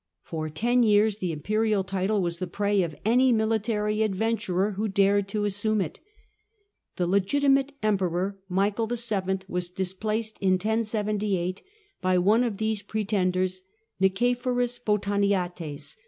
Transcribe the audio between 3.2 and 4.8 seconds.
military adventurer